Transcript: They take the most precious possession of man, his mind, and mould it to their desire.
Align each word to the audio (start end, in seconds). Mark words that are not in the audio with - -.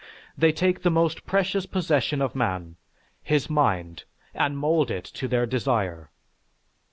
They 0.35 0.51
take 0.51 0.81
the 0.81 0.89
most 0.89 1.27
precious 1.27 1.67
possession 1.67 2.23
of 2.23 2.33
man, 2.33 2.75
his 3.21 3.51
mind, 3.51 4.05
and 4.33 4.57
mould 4.57 4.89
it 4.89 5.05
to 5.05 5.27
their 5.27 5.45
desire. 5.45 6.09